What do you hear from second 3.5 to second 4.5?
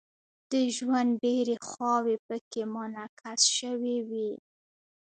شوې وي.